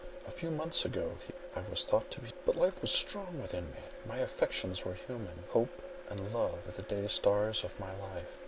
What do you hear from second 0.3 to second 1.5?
few months ago," he